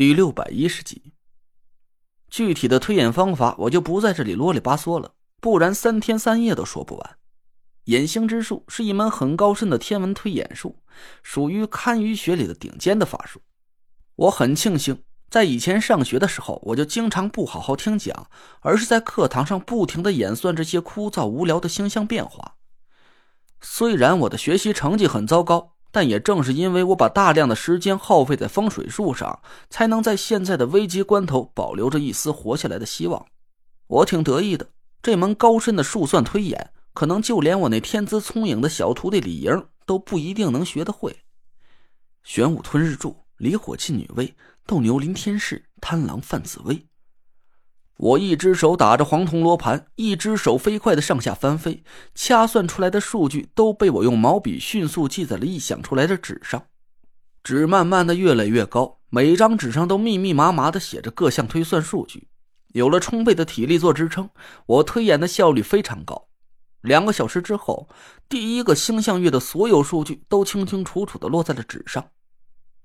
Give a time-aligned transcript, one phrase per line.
[0.00, 1.12] 第六百一十集，
[2.30, 7.18] 具体的推演方法我就不在这里啰里吧嗦了，不然三天三夜都说不完。
[7.84, 10.82] 眼星之术是一门很高深的天文推演术，
[11.22, 13.42] 属于堪舆学里的顶尖的法术。
[14.16, 18.30] 我很庆幸，在以前上学的时候，我就经常不好好听讲，
[18.62, 22.56] 而是在课堂上不停的演算这些枯燥无聊的星象变化。
[23.60, 25.74] 虽然我的学习成绩很糟糕。
[25.92, 33.26] 但也正是因为我把大量的时间耗费在风水术上，才能在现在的危急关头保留着一丝活下来的希望。
[33.86, 34.68] 我挺得意的，
[35.02, 41.16] 这门高深的术算推演，可能就连我那天资聪颖的小徒弟李莹都不一定能学得会。
[42.22, 44.32] 玄武吞日柱，离火沁女威，
[44.66, 46.86] 斗牛临天势，贪狼犯紫薇。
[48.00, 56.64] 我一只手打着黄铜罗盘，一只手飞快的上下翻飞，掐算出来的数据都被我用毛笔迅速记在了臆想出来的纸上。
[57.42, 62.28] 纸慢慢的越垒越高，每张纸上都密密麻麻的写着各项推算数据。
[62.68, 64.30] 有了充沛的体力做支撑，
[64.64, 66.28] 我推演的效率非常高。
[66.80, 67.86] 两个小时之后，
[68.30, 72.08] 第一个星象月的所有数据都清清楚楚的落在了纸上。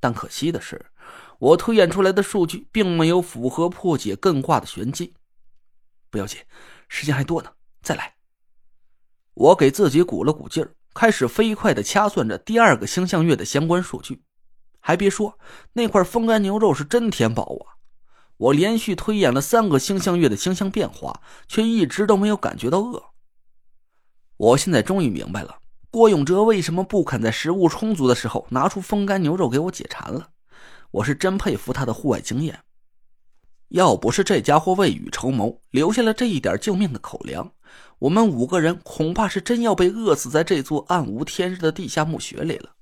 [0.00, 0.86] 但可惜的是。
[1.42, 5.12] 我推演出来的数据并没有符合破解艮卦的玄机，
[6.08, 6.38] 不要紧，
[6.88, 7.50] 时间还多呢，
[7.82, 8.14] 再来。
[9.34, 14.22] 我给自己鼓了鼓劲儿，开始飞快的掐算着第二个星象月的相关数据。
[14.78, 15.36] 还别说，
[15.72, 17.74] 那块风干牛肉是真填饱啊！
[18.36, 23.02] 我连续推演了三个星象月的星象变化，却一直都没有感觉到饿。
[24.36, 25.58] 我现在终于明白了，
[25.90, 30.28] 郭永哲为什么不肯在食物充足的时候拿出风干牛肉给我解馋了。
[30.92, 32.60] 我是真佩服他的户外经验，
[33.68, 37.50] 要不是这家伙未雨绸缪，留下了这一点救命的口粮，
[37.98, 42.72] 我们五个人恐怕是真要被饿死在这座暗无天日的地下墓穴里了。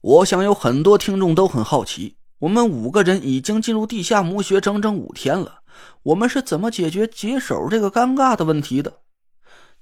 [0.00, 5.60] 我想有很多听众都很好奇，我们五个人已经进入地下墓穴整整五天了，
[6.02, 9.02] 我们是怎么解决解手这个尴尬的问题的？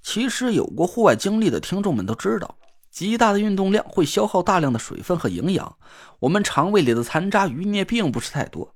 [0.02, 2.58] 其实有过户外经历的听众们都知道。
[2.96, 5.76] 极大的运动量会消耗大量的水分和营养，
[6.20, 8.74] 我们肠胃里的残渣余孽并不是太多，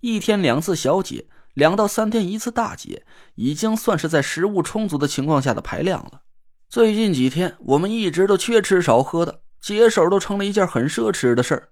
[0.00, 6.20] 一天两次小解，两到三天一次大解，已经算是在食物充足的情况下的排量了。
[6.68, 11.70] 最近几天我们一直都缺吃少喝的，解手都成了一件很奢侈的事儿。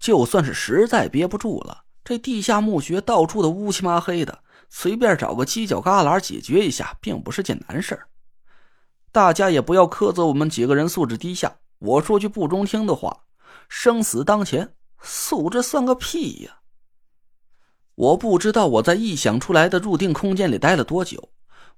[0.00, 8.08] 就算是实在憋不住了，这地下墓穴到处的乌漆麻黑的，随便找个犄角旮旯解决一下，并不是件难事儿。
[9.14, 11.58] 大家也不要苛责我们几个人素质低下。
[11.78, 13.20] 我说句不中听的话，
[13.68, 16.58] 生死当前，素质算个屁呀！
[17.94, 21.28] 我不知道我在臆想出来的入定空间里待了多久，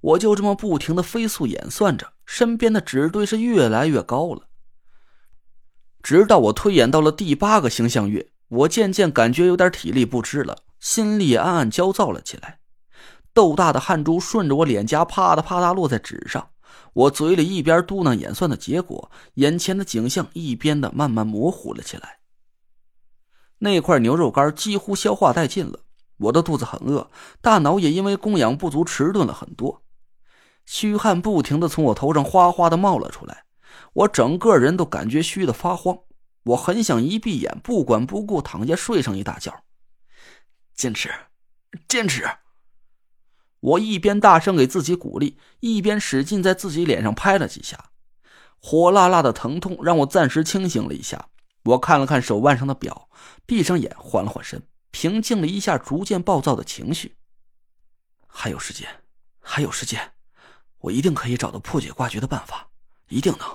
[0.00, 4.48] 我就这么不停的飞速演算着，身边的纸堆是越来越高了。
[6.02, 12.60] 直到我推演到了第八个星象月，我渐渐感觉有点体力不支了，心里也暗暗焦躁了起来，
[13.34, 16.48] 豆大的汗珠顺着我脸颊啪嗒啪嗒落在纸上。
[16.96, 22.20] 我嘴里一边嘟囔演算的结果，眼前的景象一边的慢慢模糊了起来。
[23.58, 25.80] 那块牛肉干几乎消化殆尽了，
[26.16, 27.10] 我的肚子很饿，
[27.42, 29.82] 大脑也因为供氧不足迟钝了很多，
[30.64, 33.44] 虚汗不停的从我头上哗哗的冒了出来，
[33.92, 35.98] 我整个人都感觉虚的发慌。
[36.44, 39.52] 我很想一闭眼不管不顾躺下睡上一大觉，
[40.74, 41.10] 坚持，
[41.88, 42.24] 坚持。
[43.66, 47.90] 我一边大声给自己鼓励，一边使劲在自己脸上拍了几下，
[48.60, 51.28] 火辣辣的疼痛让我暂时清醒了一下。
[51.64, 53.08] 我看了看手腕上的表，
[53.44, 54.62] 闭上眼，缓了缓神，
[54.92, 57.16] 平静了一下逐渐暴躁的情绪。
[58.28, 58.88] 还有时间，
[59.40, 60.12] 还有时间，
[60.78, 62.68] 我一定可以找到破解挂局的办法，
[63.08, 63.48] 一定能。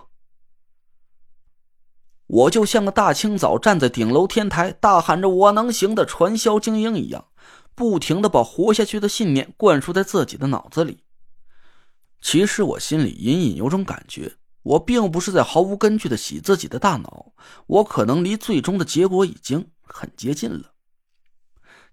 [2.28, 7.28] 我就像个大清早站在顶楼天台大喊着“我能行”的传销精英一样。
[7.75, 11.03] 不停的把活下去的信念灌输在自己的脑子里。
[12.21, 17.33] 其实我心里隐隐有种感觉，我并不是在毫无根据的洗自己的大脑，
[17.65, 20.73] 我可能离最终的结果已经很接近了。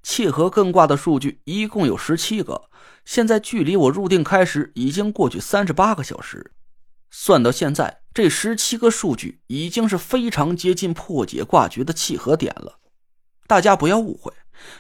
[0.03, 2.71] 契合艮卦的数据一共有十七个，
[3.05, 6.53] 现在距离我入定开始已经过去三十八个小时，
[7.11, 12.79] 算到现在，这十七个数据已经是非常接近破解卦局的契合点了。
[13.47, 14.33] 大家不要误会。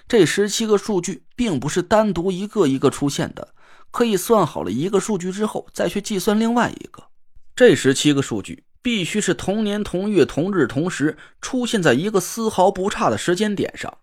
[0.06, 3.54] 这十七个数据并不是单独一个一个出现的，
[3.90, 7.04] 可以算好了一个数据之后再去计算另外一个。
[7.54, 13.98] 这十七个数据必须是同年同月同日同时出现在一个丝毫不差的时间点上，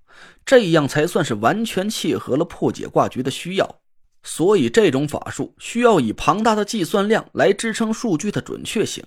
[0.45, 3.79] 这样才算是完全契合了破解卦局的需要。
[4.23, 9.03] 所以这种法术需要以庞大的计算量来支撑数据的准确性。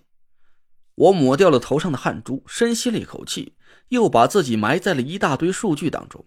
[0.95, 3.55] 我抹掉了头上的汗珠，深吸了一口气，
[3.89, 6.25] 又把自己埋在了一大堆数据当中。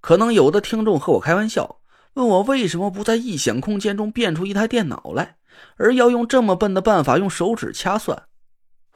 [0.00, 1.80] 可能有的听众和我开玩笑，
[2.14, 5.36] 问我为什么不在异想空间中变出一台电脑来，
[5.76, 8.24] 而要用这么笨的办法用手指掐算。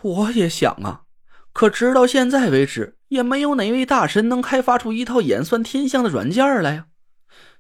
[0.03, 1.03] 我也想啊，
[1.53, 6.87] 可直到现在为止，也没有哪位大神能开发出一套演算天象的软件来呀。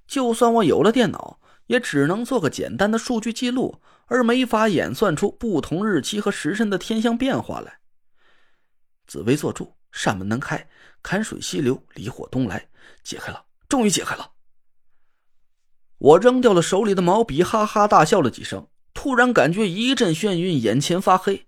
[0.07, 7.79] 就算我有了电脑，也只能做个简单的数据记录，而没法演算出不同日期和时辰的天象变化来。
[9.07, 10.69] 紫薇坐住，扇门难开，
[11.03, 12.69] 坎水西流，离火东来。
[13.05, 14.33] 解开了，终于解开了。
[15.99, 21.47] 我扔掉了手里的毛笔，哈哈大笑了几声，突然感觉一阵眩晕，眼前发黑。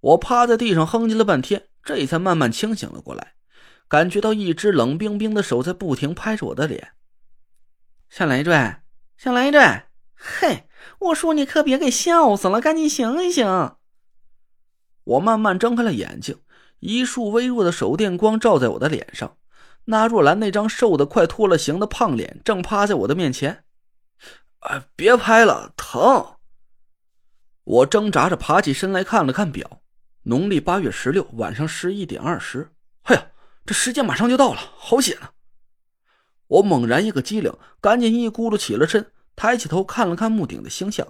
[0.00, 3.34] 我趴在地上哼唧了半天，这才慢慢清醒了过来，
[3.88, 6.92] 感觉到一只冷冰冰的手在不停拍着我的脸。
[8.10, 8.76] 小累赘，
[9.16, 9.60] 小累赘，
[10.14, 10.68] 嘿，
[10.98, 13.46] 我说你可别给笑死了，赶紧醒一醒。
[15.04, 16.38] 我慢慢睁开了眼睛，
[16.82, 19.36] 一束微弱的手电光照在我的脸上。
[19.84, 23.64] 那若兰那张瘦的快脱了形的胖脸正趴在我的面前，
[24.60, 26.36] 哎，别拍了，疼！
[27.64, 29.80] 我挣扎着爬起身来看了看表，
[30.24, 32.72] 农历八月十六晚上十一点二十。
[33.02, 33.26] 哎呀，
[33.64, 35.32] 这时间马上就到了，好险啊！
[36.48, 41.06] 我猛然一个机灵，赶紧一咕噜起了身，抬起头看了看木顶的星象，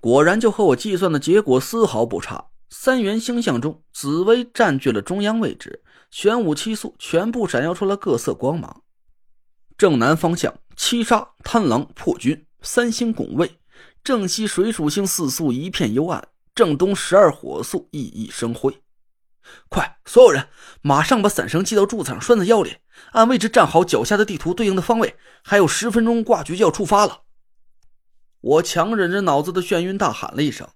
[0.00, 2.46] 果然就和我计算的结果丝毫不差。
[2.70, 5.82] 三元星象中，紫薇占据了中央位置。
[6.10, 8.82] 玄武七宿全部闪耀出了各色光芒，
[9.76, 13.58] 正南方向七杀、贪狼、破军三星拱卫，
[14.04, 18.80] 正西水属性四宿一片幽暗，正东十二火宿熠熠生辉。
[19.68, 20.48] 快，所有人
[20.82, 22.76] 马上把伞绳系到柱子上，拴在腰里，
[23.10, 25.16] 按位置站好脚下的地图对应的方位。
[25.42, 27.22] 还有十分钟，挂局就要出发了。
[28.40, 30.68] 我强忍着脑子的眩晕，大喊了一声：“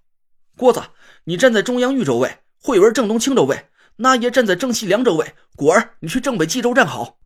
[0.57, 0.81] 郭子，
[1.29, 3.67] 你站在中央豫州位，慧文正东青州位。”
[3.97, 7.19] 那爷站在正西凉州位，果儿，你去正北冀州站好。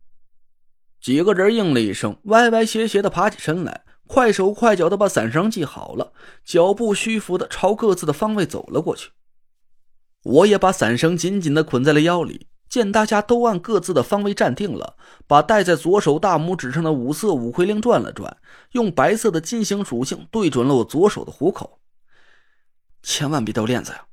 [1.00, 6.12] 几个人应了一声，歪歪斜斜的爬起身来，快手快脚的把伞绳系好了，
[6.44, 9.12] 脚步虚浮的朝各自的方位走了过去。
[10.22, 12.48] 我也把伞绳紧紧的捆在了腰里。
[12.68, 14.96] 见大家都按各自的方位站定了，
[15.26, 18.36] 把戴在左手大拇指上的五色五魁铃转了转，
[18.72, 21.78] 用白色的金星属性对准了我左手的虎口。
[23.04, 24.06] 千万别掉链子呀！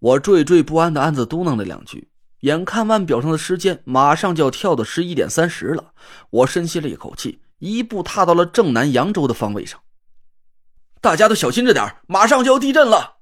[0.00, 2.10] 我惴惴不安的暗自嘟囔了两句，
[2.40, 5.92] 眼看腕表上的时间马上就要跳到十一点三十了，
[6.30, 9.78] 我深吸了一口气，一步踏到了正南扬州的方位上。
[11.02, 13.18] 大家都小心着点，马上就要地震了！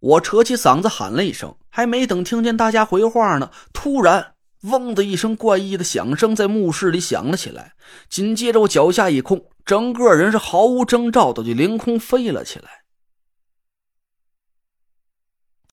[0.00, 4.34] 我扯起嗓子喊了一声，还没等听见大家回话呢，突然
[4.70, 7.72] “嗡”的一声怪异的响声在墓室里响了起来，
[8.10, 12.77] 紧接着我脚下一空，整个人是毫无征兆的就凌空飞了起来。